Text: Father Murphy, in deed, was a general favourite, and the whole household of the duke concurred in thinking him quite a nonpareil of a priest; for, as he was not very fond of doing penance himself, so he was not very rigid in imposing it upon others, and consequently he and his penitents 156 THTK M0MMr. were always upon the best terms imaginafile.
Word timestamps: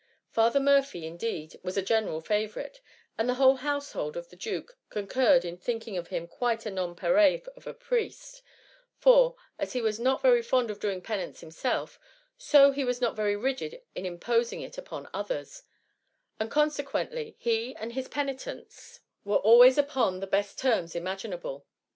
Father 0.31 0.59
Murphy, 0.59 1.05
in 1.05 1.15
deed, 1.15 1.59
was 1.61 1.77
a 1.77 1.83
general 1.83 2.21
favourite, 2.21 2.81
and 3.19 3.29
the 3.29 3.35
whole 3.35 3.57
household 3.57 4.17
of 4.17 4.31
the 4.31 4.35
duke 4.35 4.75
concurred 4.89 5.45
in 5.45 5.57
thinking 5.57 5.93
him 5.93 6.25
quite 6.27 6.65
a 6.65 6.71
nonpareil 6.71 7.41
of 7.55 7.67
a 7.67 7.73
priest; 7.75 8.41
for, 8.97 9.35
as 9.59 9.73
he 9.73 9.79
was 9.83 9.99
not 9.99 10.19
very 10.19 10.41
fond 10.41 10.71
of 10.71 10.79
doing 10.79 11.01
penance 11.03 11.41
himself, 11.41 11.99
so 12.35 12.71
he 12.71 12.83
was 12.83 12.99
not 12.99 13.15
very 13.15 13.35
rigid 13.35 13.79
in 13.93 14.07
imposing 14.07 14.61
it 14.61 14.75
upon 14.75 15.07
others, 15.13 15.61
and 16.39 16.49
consequently 16.49 17.35
he 17.37 17.75
and 17.75 17.93
his 17.93 18.07
penitents 18.07 19.01
156 19.21 19.21
THTK 19.21 19.23
M0MMr. 19.23 19.29
were 19.29 19.51
always 19.51 19.77
upon 19.77 20.19
the 20.19 20.25
best 20.25 20.57
terms 20.57 20.95
imaginafile. 20.95 21.63